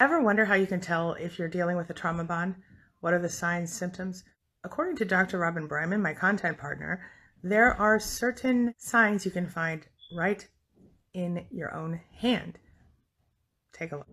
[0.00, 2.54] Ever wonder how you can tell if you're dealing with a trauma bond?
[3.00, 4.22] What are the signs, symptoms?
[4.62, 5.40] According to Dr.
[5.40, 7.04] Robin Bryman, my content partner,
[7.42, 9.84] there are certain signs you can find
[10.16, 10.46] right
[11.14, 12.60] in your own hand.
[13.72, 14.06] Take a look.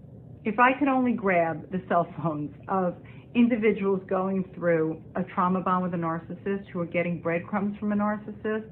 [0.44, 2.96] If I could only grab the cell phones of
[3.36, 7.96] individuals going through a trauma bond with a narcissist who are getting breadcrumbs from a
[7.96, 8.72] narcissist,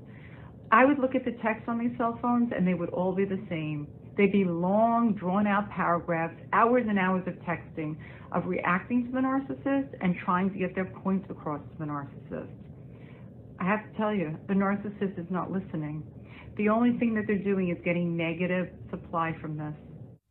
[0.71, 3.25] I would look at the text on these cell phones and they would all be
[3.25, 3.88] the same.
[4.16, 7.98] They'd be long, drawn out paragraphs, hours and hours of texting
[8.32, 12.50] of reacting to the narcissist and trying to get their points across to the narcissist.
[13.60, 16.04] I have to tell you, the narcissist is not listening.
[16.57, 19.74] The only thing that they're doing is getting negative supply from this.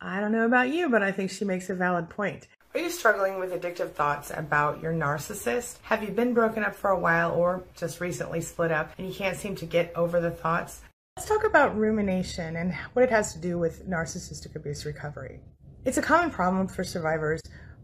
[0.01, 2.49] I don't know about you, but I think she makes a valid point.
[2.75, 5.79] Are you struggling with addictive thoughts about your narcissist?
[5.83, 9.15] Have you been broken up for a while or just recently split up and you
[9.15, 10.81] can't seem to get over the thoughts?
[11.19, 15.41] Let's talk about rumination and what it has to do with narcissistic abuse recovery.
[15.85, 17.41] It's a common problem for survivors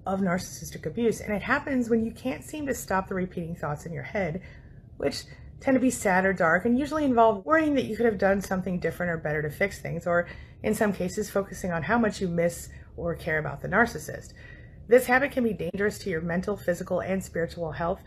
[0.06, 3.86] of narcissistic abuse, and it happens when you can't seem to stop the repeating thoughts
[3.86, 4.40] in your head,
[4.96, 5.24] which
[5.60, 8.40] tend to be sad or dark and usually involve worrying that you could have done
[8.40, 10.26] something different or better to fix things, or
[10.62, 14.32] in some cases, focusing on how much you miss or care about the narcissist.
[14.88, 18.00] This habit can be dangerous to your mental, physical, and spiritual health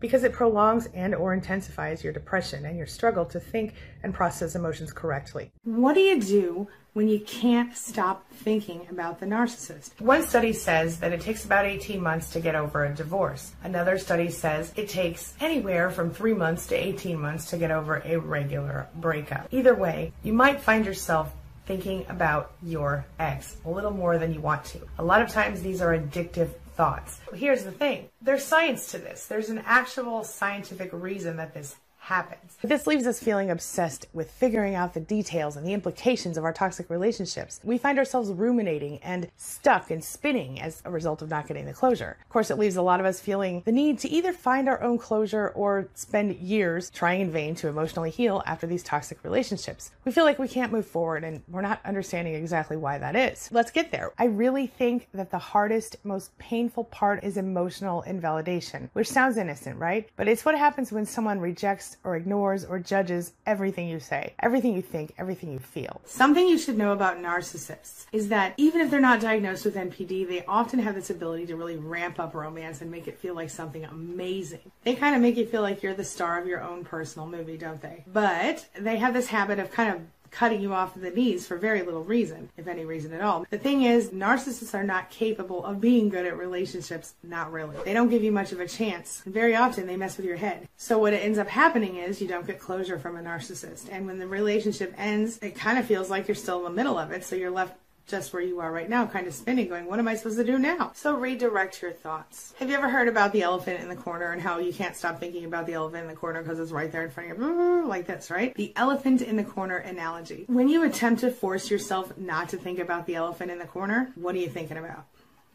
[0.00, 4.54] because it prolongs and or intensifies your depression and your struggle to think and process
[4.54, 5.50] emotions correctly.
[5.64, 10.00] What do you do when you can't stop thinking about the narcissist?
[10.00, 13.52] One study says that it takes about 18 months to get over a divorce.
[13.62, 18.02] Another study says it takes anywhere from 3 months to 18 months to get over
[18.04, 19.48] a regular breakup.
[19.50, 21.32] Either way, you might find yourself
[21.66, 24.78] thinking about your ex a little more than you want to.
[24.98, 27.20] A lot of times these are addictive thoughts.
[27.34, 28.08] Here's the thing.
[28.20, 29.26] There's science to this.
[29.26, 32.56] There's an actual scientific reason that this happens.
[32.62, 36.52] This leaves us feeling obsessed with figuring out the details and the implications of our
[36.52, 37.60] toxic relationships.
[37.64, 41.72] We find ourselves ruminating and stuck and spinning as a result of not getting the
[41.72, 42.16] closure.
[42.22, 44.80] Of course, it leaves a lot of us feeling the need to either find our
[44.82, 49.90] own closure or spend years trying in vain to emotionally heal after these toxic relationships.
[50.04, 53.48] We feel like we can't move forward and we're not understanding exactly why that is.
[53.50, 54.12] Let's get there.
[54.16, 59.76] I really think that the hardest, most painful part is emotional invalidation, which sounds innocent,
[59.80, 60.08] right?
[60.14, 64.74] But it's what happens when someone rejects or ignores or judges everything you say, everything
[64.74, 66.00] you think, everything you feel.
[66.04, 70.28] Something you should know about narcissists is that even if they're not diagnosed with NPD,
[70.28, 73.50] they often have this ability to really ramp up romance and make it feel like
[73.50, 74.70] something amazing.
[74.84, 77.56] They kind of make you feel like you're the star of your own personal movie,
[77.56, 78.04] don't they?
[78.06, 80.00] But they have this habit of kind of
[80.30, 83.46] cutting you off at the knees for very little reason, if any reason at all.
[83.50, 87.14] The thing is, narcissists are not capable of being good at relationships.
[87.22, 87.76] Not really.
[87.84, 89.22] They don't give you much of a chance.
[89.26, 90.68] Very often they mess with your head.
[90.76, 93.88] So what ends up happening is you don't get closure from a narcissist.
[93.90, 96.98] And when the relationship ends, it kind of feels like you're still in the middle
[96.98, 97.24] of it.
[97.24, 97.74] So you're left
[98.06, 100.44] just where you are right now, kind of spinning, going, what am I supposed to
[100.44, 100.92] do now?
[100.94, 102.54] So redirect your thoughts.
[102.58, 105.18] Have you ever heard about the elephant in the corner and how you can't stop
[105.18, 107.44] thinking about the elephant in the corner because it's right there in front of you,
[107.44, 108.54] mm-hmm, like this, right?
[108.54, 110.44] The elephant in the corner analogy.
[110.46, 114.12] When you attempt to force yourself not to think about the elephant in the corner,
[114.14, 115.04] what are you thinking about?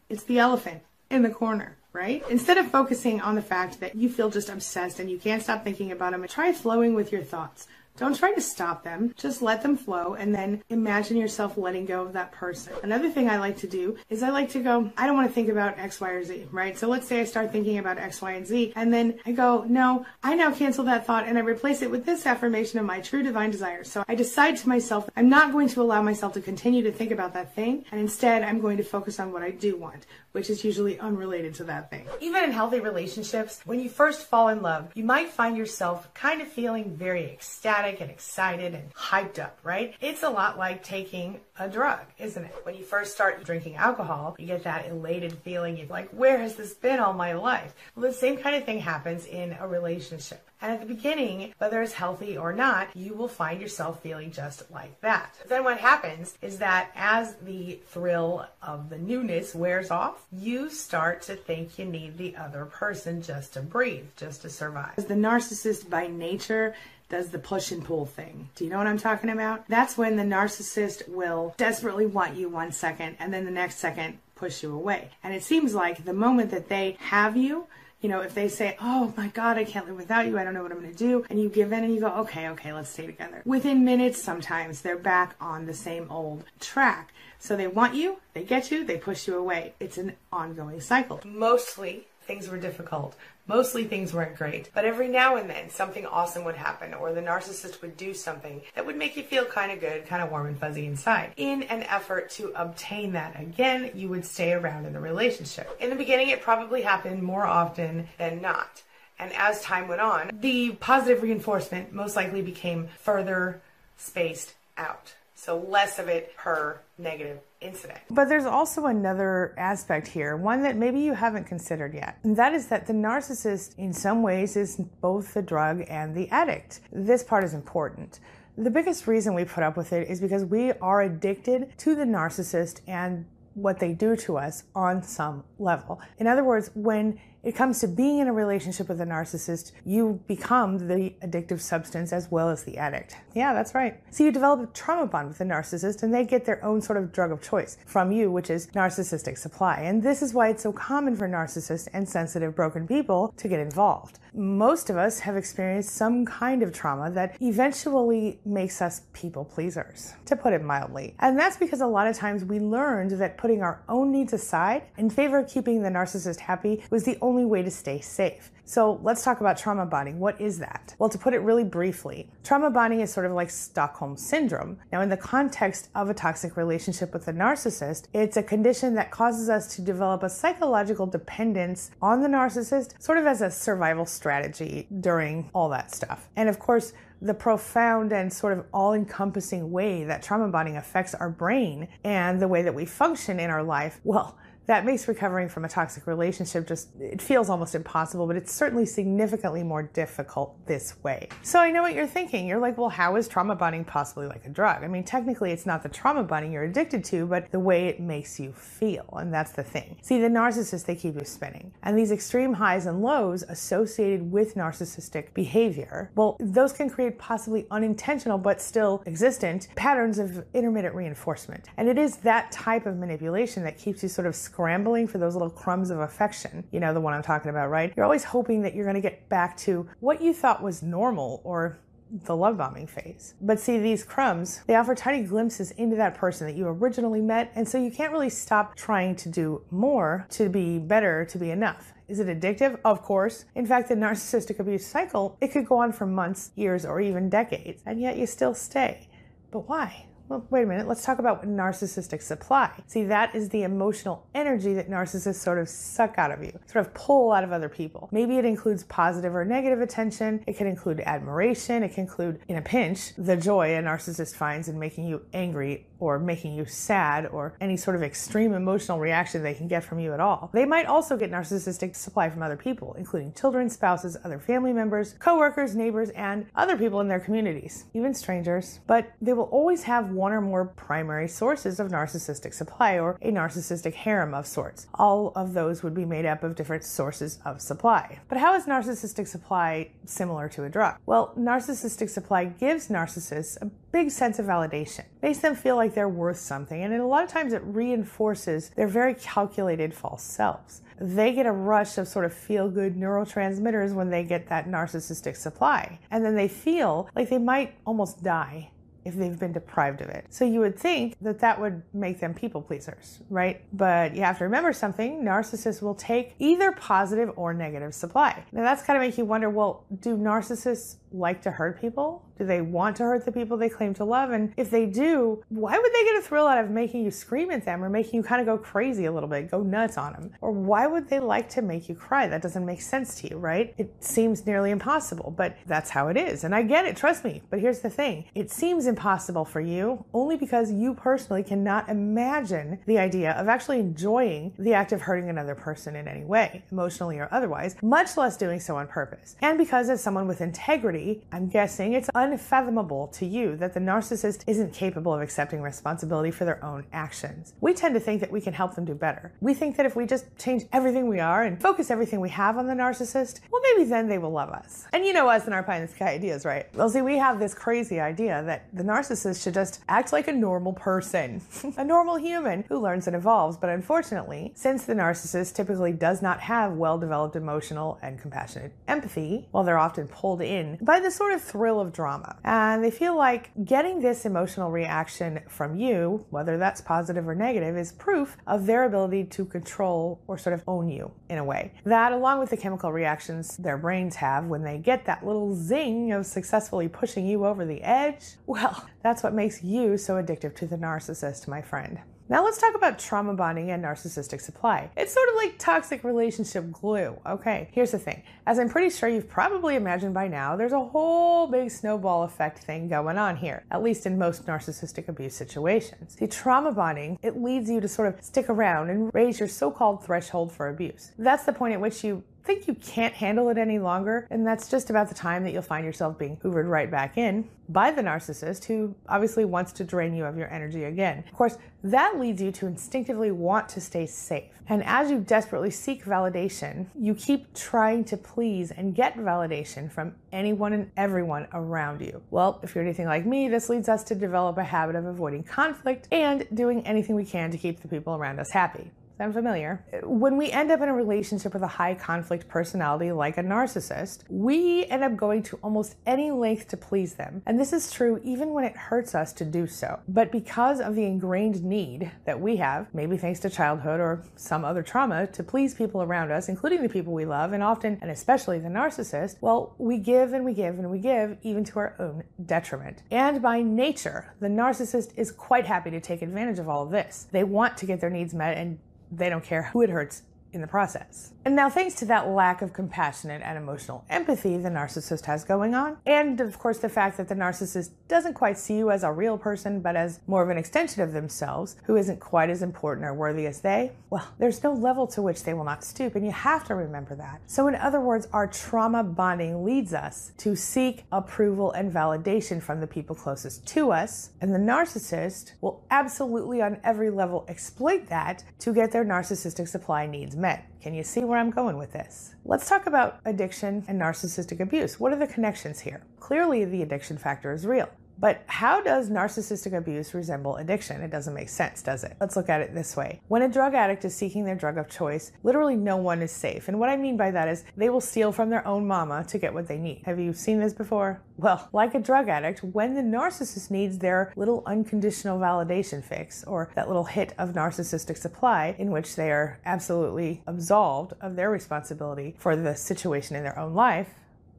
[0.08, 2.24] It's the elephant in the corner right?
[2.30, 5.62] Instead of focusing on the fact that you feel just obsessed and you can't stop
[5.62, 7.66] thinking about them, try flowing with your thoughts.
[7.98, 9.12] Don't try to stop them.
[9.16, 12.72] Just let them flow and then imagine yourself letting go of that person.
[12.82, 15.34] Another thing I like to do is I like to go, I don't want to
[15.34, 16.76] think about X, Y, or Z, right?
[16.78, 19.64] So let's say I start thinking about X, Y, and Z and then I go,
[19.68, 23.00] no, I now cancel that thought and I replace it with this affirmation of my
[23.00, 23.84] true divine desire.
[23.84, 27.10] So I decide to myself, I'm not going to allow myself to continue to think
[27.10, 30.48] about that thing and instead I'm going to focus on what I do want, which
[30.48, 32.06] is usually unrelated to that thing.
[32.20, 36.40] Even in healthy relationships, when you first fall in love, you might find yourself kind
[36.40, 39.94] of feeling very ecstatic and excited and hyped up, right?
[40.00, 42.54] It's a lot like taking a drug, isn't it?
[42.62, 45.76] When you first start drinking alcohol, you get that elated feeling.
[45.76, 47.74] You're like, where has this been all my life?
[47.94, 50.48] Well, the same kind of thing happens in a relationship.
[50.60, 54.70] And at the beginning, whether it's healthy or not, you will find yourself feeling just
[54.70, 55.34] like that.
[55.48, 61.22] Then what happens is that as the thrill of the newness wears off, you start
[61.22, 64.92] to think you need the other person just to breathe, just to survive.
[64.96, 66.74] As the narcissist by nature
[67.12, 68.48] does the push and pull thing.
[68.56, 69.68] Do you know what I'm talking about?
[69.68, 74.16] That's when the narcissist will desperately want you one second and then the next second
[74.34, 75.10] push you away.
[75.22, 77.66] And it seems like the moment that they have you,
[78.00, 80.54] you know, if they say, Oh my God, I can't live without you, I don't
[80.54, 82.72] know what I'm going to do, and you give in and you go, Okay, okay,
[82.72, 83.42] let's stay together.
[83.44, 87.12] Within minutes, sometimes they're back on the same old track.
[87.38, 89.74] So they want you, they get you, they push you away.
[89.80, 91.20] It's an ongoing cycle.
[91.26, 93.16] Mostly things were difficult.
[93.46, 97.20] Mostly things weren't great, but every now and then something awesome would happen, or the
[97.20, 100.46] narcissist would do something that would make you feel kind of good, kind of warm
[100.46, 101.32] and fuzzy inside.
[101.36, 105.76] In an effort to obtain that again, you would stay around in the relationship.
[105.80, 108.82] In the beginning, it probably happened more often than not.
[109.18, 113.60] And as time went on, the positive reinforcement most likely became further
[113.96, 115.14] spaced out.
[115.34, 118.00] So less of it per negative incident.
[118.10, 122.18] But there's also another aspect here, one that maybe you haven't considered yet.
[122.24, 126.28] And that is that the narcissist, in some ways, is both the drug and the
[126.30, 126.80] addict.
[126.92, 128.20] This part is important.
[128.58, 132.04] The biggest reason we put up with it is because we are addicted to the
[132.04, 133.24] narcissist and
[133.54, 136.00] what they do to us on some level.
[136.18, 140.20] In other words, when it comes to being in a relationship with a narcissist, you
[140.28, 143.16] become the addictive substance as well as the addict.
[143.34, 144.00] Yeah, that's right.
[144.10, 146.98] So you develop a trauma bond with the narcissist and they get their own sort
[146.98, 149.80] of drug of choice from you, which is narcissistic supply.
[149.80, 153.58] And this is why it's so common for narcissists and sensitive, broken people to get
[153.58, 154.20] involved.
[154.34, 160.14] Most of us have experienced some kind of trauma that eventually makes us people pleasers,
[160.26, 161.14] to put it mildly.
[161.18, 164.84] And that's because a lot of times we learned that putting our own needs aside
[164.96, 168.50] in favor of keeping the narcissist happy was the only only way to stay safe.
[168.66, 170.20] So let's talk about trauma bonding.
[170.20, 170.94] What is that?
[170.98, 174.78] Well, to put it really briefly, trauma bonding is sort of like Stockholm syndrome.
[174.92, 179.10] Now, in the context of a toxic relationship with a narcissist, it's a condition that
[179.10, 184.04] causes us to develop a psychological dependence on the narcissist, sort of as a survival
[184.04, 186.28] strategy during all that stuff.
[186.36, 186.92] And of course,
[187.22, 192.42] the profound and sort of all encompassing way that trauma bonding affects our brain and
[192.42, 196.06] the way that we function in our life, well, that makes recovering from a toxic
[196.06, 201.28] relationship just, it feels almost impossible, but it's certainly significantly more difficult this way.
[201.42, 202.46] So I know what you're thinking.
[202.46, 204.84] You're like, well, how is trauma bonding possibly like a drug?
[204.84, 208.00] I mean, technically, it's not the trauma bonding you're addicted to, but the way it
[208.00, 209.06] makes you feel.
[209.18, 209.96] And that's the thing.
[210.02, 211.72] See, the narcissist, they keep you spinning.
[211.82, 217.66] And these extreme highs and lows associated with narcissistic behavior, well, those can create possibly
[217.70, 221.68] unintentional, but still existent patterns of intermittent reinforcement.
[221.76, 225.34] And it is that type of manipulation that keeps you sort of scrambling for those
[225.34, 226.64] little crumbs of affection.
[226.72, 227.92] You know, the one I'm talking about, right?
[227.96, 231.40] You're always hoping that you're going to get back to what you thought was normal
[231.42, 231.78] or
[232.26, 233.32] the love bombing phase.
[233.40, 237.50] But see, these crumbs, they offer tiny glimpses into that person that you originally met,
[237.54, 241.50] and so you can't really stop trying to do more to be better, to be
[241.50, 241.94] enough.
[242.08, 242.78] Is it addictive?
[242.84, 243.46] Of course.
[243.54, 247.30] In fact, the narcissistic abuse cycle, it could go on for months, years, or even
[247.30, 249.08] decades, and yet you still stay.
[249.50, 250.04] But why?
[250.32, 252.70] Well, wait a minute, let's talk about narcissistic supply.
[252.86, 256.86] See, that is the emotional energy that narcissists sort of suck out of you, sort
[256.86, 258.08] of pull out of other people.
[258.12, 260.42] Maybe it includes positive or negative attention.
[260.46, 261.82] It can include admiration.
[261.82, 265.86] It can include, in a pinch, the joy a narcissist finds in making you angry
[266.02, 270.00] or making you sad or any sort of extreme emotional reaction they can get from
[270.00, 270.50] you at all.
[270.52, 275.14] They might also get narcissistic supply from other people, including children, spouses, other family members,
[275.20, 278.80] coworkers, neighbors, and other people in their communities, even strangers.
[278.88, 283.32] But they will always have one or more primary sources of narcissistic supply or a
[283.32, 284.86] narcissistic harem of sorts.
[284.94, 288.20] All of those would be made up of different sources of supply.
[288.28, 290.94] But how is narcissistic supply similar to a drug?
[291.06, 296.08] Well, narcissistic supply gives narcissists a big sense of validation, makes them feel like they're
[296.08, 300.82] worth something, and a lot of times it reinforces their very calculated false selves.
[301.00, 305.36] They get a rush of sort of feel good neurotransmitters when they get that narcissistic
[305.36, 308.70] supply, and then they feel like they might almost die
[309.04, 310.26] if they've been deprived of it.
[310.30, 313.62] So you would think that that would make them people pleasers, right?
[313.72, 318.44] But you have to remember something narcissists will take either positive or negative supply.
[318.52, 322.24] Now that's kind of make you wonder well, do narcissists like to hurt people?
[322.38, 324.30] Do they want to hurt the people they claim to love?
[324.30, 327.50] And if they do, why would they get a thrill out of making you scream
[327.50, 330.12] at them or making you kind of go crazy a little bit, go nuts on
[330.12, 330.32] them?
[330.40, 332.26] Or why would they like to make you cry?
[332.26, 333.74] That doesn't make sense to you, right?
[333.78, 336.44] It seems nearly impossible, but that's how it is.
[336.44, 337.42] And I get it, trust me.
[337.50, 342.78] But here's the thing it seems impossible for you only because you personally cannot imagine
[342.86, 347.18] the idea of actually enjoying the act of hurting another person in any way, emotionally
[347.18, 349.36] or otherwise, much less doing so on purpose.
[349.40, 351.01] And because as someone with integrity,
[351.32, 356.44] I'm guessing it's unfathomable to you that the narcissist isn't capable of accepting responsibility for
[356.44, 357.54] their own actions.
[357.60, 359.32] We tend to think that we can help them do better.
[359.40, 362.56] We think that if we just change everything we are and focus everything we have
[362.56, 364.86] on the narcissist, well, maybe then they will love us.
[364.92, 366.66] And you know us and our pie in the sky ideas, right?
[366.74, 370.32] Well, see, we have this crazy idea that the narcissist should just act like a
[370.32, 371.40] normal person,
[371.76, 373.56] a normal human who learns and evolves.
[373.56, 379.48] But unfortunately, since the narcissist typically does not have well developed emotional and compassionate empathy,
[379.50, 382.38] while they're often pulled in by the sort of thrill of drama.
[382.44, 387.76] And they feel like getting this emotional reaction from you, whether that's positive or negative,
[387.76, 391.72] is proof of their ability to control or sort of own you in a way.
[391.84, 396.12] That, along with the chemical reactions their brains have when they get that little zing
[396.12, 400.66] of successfully pushing you over the edge, well, that's what makes you so addictive to
[400.66, 402.00] the narcissist, my friend.
[402.28, 404.90] Now let's talk about trauma bonding and narcissistic supply.
[404.96, 407.20] It's sort of like toxic relationship glue.
[407.26, 408.22] Okay, here's the thing.
[408.46, 412.60] As I'm pretty sure you've probably imagined by now, there's a whole big snowball effect
[412.60, 416.16] thing going on here, at least in most narcissistic abuse situations.
[416.18, 420.04] See, trauma bonding, it leads you to sort of stick around and raise your so-called
[420.04, 421.12] threshold for abuse.
[421.18, 424.68] That's the point at which you think you can't handle it any longer, and that's
[424.68, 428.02] just about the time that you'll find yourself being hoovered right back in by the
[428.02, 431.24] narcissist who obviously wants to drain you of your energy again.
[431.26, 434.50] Of course, that leads you to instinctively want to stay safe.
[434.68, 440.14] And as you desperately seek validation, you keep trying to please and get validation from
[440.32, 442.22] anyone and everyone around you.
[442.30, 445.42] Well, if you're anything like me, this leads us to develop a habit of avoiding
[445.44, 448.90] conflict and doing anything we can to keep the people around us happy.
[449.22, 449.84] Sound familiar?
[450.02, 454.24] When we end up in a relationship with a high conflict personality like a narcissist,
[454.28, 457.40] we end up going to almost any length to please them.
[457.46, 460.00] And this is true even when it hurts us to do so.
[460.08, 464.64] But because of the ingrained need that we have, maybe thanks to childhood or some
[464.64, 468.10] other trauma, to please people around us, including the people we love, and often and
[468.10, 471.94] especially the narcissist, well, we give and we give and we give even to our
[472.00, 473.04] own detriment.
[473.12, 477.28] And by nature, the narcissist is quite happy to take advantage of all of this.
[477.30, 478.80] They want to get their needs met and
[479.12, 481.32] they don't care who it hurts in the process.
[481.44, 485.74] And now, thanks to that lack of compassionate and emotional empathy the narcissist has going
[485.74, 489.10] on, and of course, the fact that the narcissist doesn't quite see you as a
[489.10, 493.06] real person, but as more of an extension of themselves who isn't quite as important
[493.06, 496.26] or worthy as they, well, there's no level to which they will not stoop, and
[496.26, 497.40] you have to remember that.
[497.46, 502.80] So, in other words, our trauma bonding leads us to seek approval and validation from
[502.80, 508.44] the people closest to us, and the narcissist will absolutely, on every level, exploit that
[508.58, 510.68] to get their narcissistic supply needs met.
[510.82, 512.34] Can you see where I'm going with this?
[512.44, 515.00] Let's talk about addiction and narcissistic abuse.
[515.00, 516.04] What are the connections here?
[516.18, 517.88] Clearly, the addiction factor is real.
[518.18, 521.00] But how does narcissistic abuse resemble addiction?
[521.00, 522.16] It doesn't make sense, does it?
[522.20, 523.20] Let's look at it this way.
[523.28, 526.68] When a drug addict is seeking their drug of choice, literally no one is safe.
[526.68, 529.38] And what I mean by that is they will steal from their own mama to
[529.38, 530.02] get what they need.
[530.04, 531.22] Have you seen this before?
[531.36, 536.70] Well, like a drug addict, when the narcissist needs their little unconditional validation fix or
[536.76, 542.36] that little hit of narcissistic supply in which they are absolutely absolved of their responsibility
[542.38, 544.14] for the situation in their own life,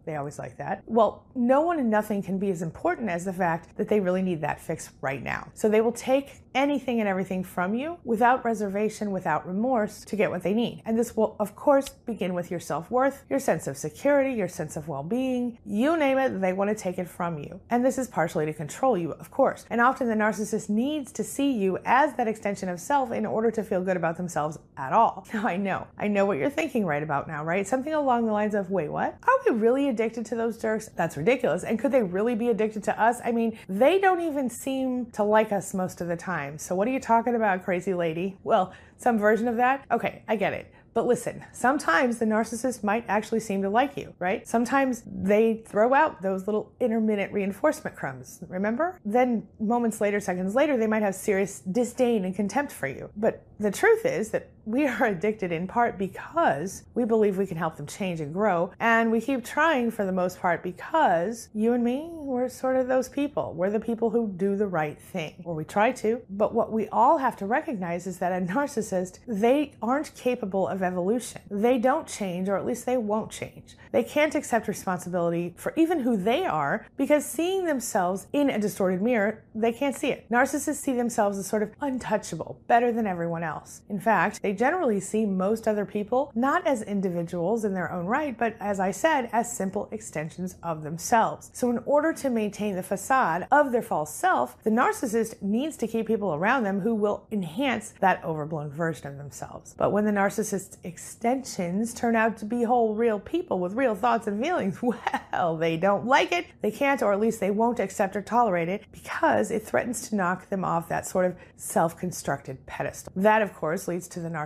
[0.06, 0.84] they always like that.
[0.86, 4.22] Well, no one and nothing can be as important as the fact that they really
[4.22, 5.48] need that fix right now.
[5.54, 10.30] So they will take anything and everything from you without reservation, without remorse to get
[10.30, 10.82] what they need.
[10.86, 14.48] And this will, of course, begin with your self worth, your sense of security, your
[14.48, 15.58] sense of well being.
[15.66, 17.60] You name it, they want to take it from you.
[17.70, 19.66] And this is partially to control you, of course.
[19.70, 23.52] And often the narcissist needs to see you as that extension of self in order
[23.52, 25.28] to feel good about themselves at all.
[25.34, 27.68] Now, I know, I know what you're thinking right about now, right?
[27.68, 29.18] Something along the lines of, wait, what?
[29.24, 30.92] Are we really addicted to those jerks?
[30.96, 31.64] That's ridiculous.
[31.64, 33.20] And could they really be addicted to us?
[33.26, 36.43] I mean, they don't even seem to like us most of the time.
[36.58, 38.38] So what are you talking about, crazy lady?
[38.44, 39.86] Well, some version of that?
[39.92, 40.72] Okay, I get it.
[40.94, 44.48] But listen, sometimes the narcissist might actually seem to like you, right?
[44.48, 49.00] Sometimes they throw out those little intermittent reinforcement crumbs, remember?
[49.04, 53.10] Then moments later, seconds later, they might have serious disdain and contempt for you.
[53.18, 57.58] But the truth is that we are addicted in part because we believe we can
[57.58, 58.72] help them change and grow.
[58.80, 62.88] And we keep trying for the most part because you and me, we're sort of
[62.88, 63.54] those people.
[63.54, 66.22] We're the people who do the right thing, or we try to.
[66.30, 70.82] But what we all have to recognize is that a narcissist, they aren't capable of
[70.82, 71.42] evolution.
[71.50, 73.76] They don't change, or at least they won't change.
[73.92, 79.02] They can't accept responsibility for even who they are because seeing themselves in a distorted
[79.02, 80.30] mirror, they can't see it.
[80.32, 83.82] Narcissists see themselves as sort of untouchable, better than everyone else.
[83.90, 88.38] In fact, they generally see most other people not as individuals in their own right,
[88.38, 91.50] but as I said, as simple extensions of themselves.
[91.54, 95.88] So in order to maintain the facade of their false self, the narcissist needs to
[95.88, 99.74] keep people around them who will enhance that overblown version of themselves.
[99.78, 104.28] But when the narcissist's extensions turn out to be whole real people with real thoughts
[104.28, 104.82] and feelings,
[105.32, 106.46] well, they don't like it.
[106.62, 110.16] They can't, or at least they won't accept or tolerate it because it threatens to
[110.16, 113.14] knock them off that sort of self-constructed pedestal.
[113.16, 114.43] That, of course, leads to the narcissist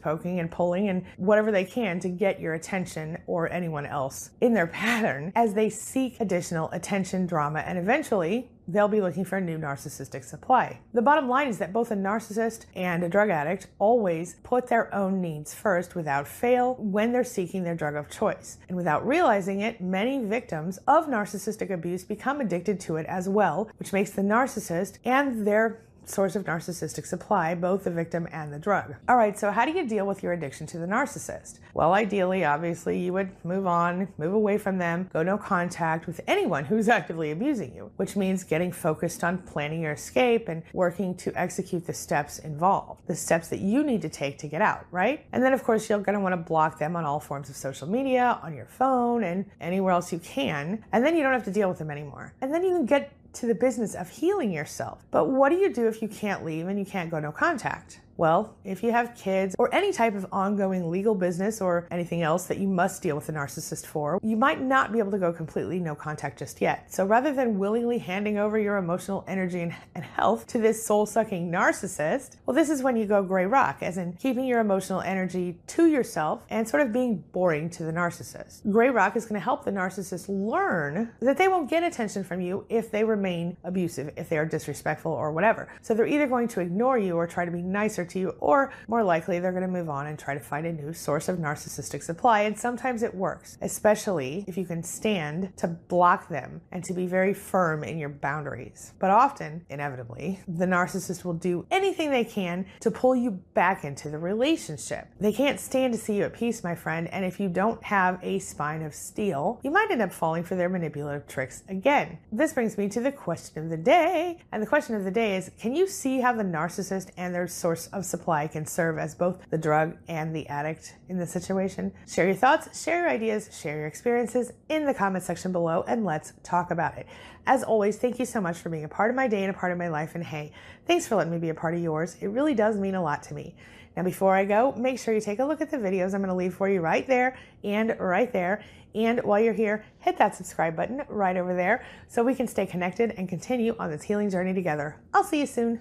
[0.00, 4.54] poking and pulling and whatever they can to get your attention or anyone else in
[4.54, 9.40] their pattern as they seek additional attention drama, and eventually they'll be looking for a
[9.40, 10.78] new narcissistic supply.
[10.94, 14.94] The bottom line is that both a narcissist and a drug addict always put their
[14.94, 18.58] own needs first without fail when they're seeking their drug of choice.
[18.68, 23.70] And without realizing it, many victims of narcissistic abuse become addicted to it as well,
[23.78, 28.58] which makes the narcissist and their source of narcissistic supply, both the victim and the
[28.58, 28.94] drug.
[29.08, 31.58] All right, so how do you deal with your addiction to the narcissist?
[31.74, 36.20] Well, ideally, obviously, you would move on, move away from them, go no contact with
[36.26, 41.14] anyone who's actively abusing you, which means getting focused on planning your escape and working
[41.16, 44.86] to execute the steps involved, the steps that you need to take to get out,
[44.90, 45.24] right?
[45.32, 47.56] And then, of course, you're going to want to block them on all forms of
[47.56, 50.84] social media, on your phone, and anywhere else you can.
[50.92, 52.32] And then you don't have to deal with them anymore.
[52.40, 55.04] And then you can get to the business of healing yourself.
[55.10, 58.00] But what do you do if you can't leave and you can't go no contact?
[58.20, 62.44] Well, if you have kids or any type of ongoing legal business or anything else
[62.48, 65.32] that you must deal with a narcissist for, you might not be able to go
[65.32, 66.92] completely no contact just yet.
[66.92, 71.06] So rather than willingly handing over your emotional energy and, and health to this soul
[71.06, 75.00] sucking narcissist, well, this is when you go gray rock, as in keeping your emotional
[75.00, 78.70] energy to yourself and sort of being boring to the narcissist.
[78.70, 82.42] Gray rock is going to help the narcissist learn that they won't get attention from
[82.42, 85.72] you if they remain abusive, if they are disrespectful or whatever.
[85.80, 88.72] So they're either going to ignore you or try to be nicer to you, or
[88.88, 91.38] more likely, they're going to move on and try to find a new source of
[91.38, 92.42] narcissistic supply.
[92.42, 97.06] And sometimes it works, especially if you can stand to block them and to be
[97.06, 98.92] very firm in your boundaries.
[98.98, 104.10] But often, inevitably, the narcissist will do anything they can to pull you back into
[104.10, 105.08] the relationship.
[105.18, 107.08] They can't stand to see you at peace, my friend.
[107.12, 110.54] And if you don't have a spine of steel, you might end up falling for
[110.54, 112.18] their manipulative tricks again.
[112.32, 114.38] This brings me to the question of the day.
[114.52, 117.48] And the question of the day is can you see how the narcissist and their
[117.48, 121.92] source of supply can serve as both the drug and the addict in the situation.
[122.08, 126.04] Share your thoughts, share your ideas, share your experiences in the comment section below, and
[126.04, 127.06] let's talk about it.
[127.46, 129.58] As always, thank you so much for being a part of my day and a
[129.58, 130.14] part of my life.
[130.14, 130.52] And hey,
[130.86, 132.16] thanks for letting me be a part of yours.
[132.20, 133.54] It really does mean a lot to me.
[133.96, 136.28] Now, before I go, make sure you take a look at the videos I'm going
[136.28, 138.62] to leave for you right there and right there.
[138.94, 142.66] And while you're here, hit that subscribe button right over there so we can stay
[142.66, 144.96] connected and continue on this healing journey together.
[145.14, 145.80] I'll see you soon.